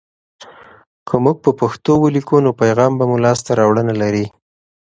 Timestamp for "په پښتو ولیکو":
1.45-2.35